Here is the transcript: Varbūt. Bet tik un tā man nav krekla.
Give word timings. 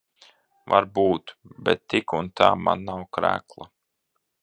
Varbūt. 0.73 1.35
Bet 1.69 1.83
tik 1.95 2.17
un 2.23 2.33
tā 2.41 2.51
man 2.65 2.85
nav 2.91 3.07
krekla. 3.19 3.73